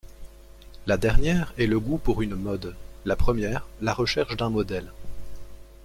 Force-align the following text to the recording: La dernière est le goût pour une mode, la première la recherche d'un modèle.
La 0.87 0.97
dernière 0.97 1.53
est 1.59 1.67
le 1.67 1.79
goût 1.79 1.99
pour 1.99 2.23
une 2.23 2.33
mode, 2.33 2.73
la 3.05 3.15
première 3.15 3.67
la 3.83 3.93
recherche 3.93 4.35
d'un 4.35 4.49
modèle. 4.49 4.91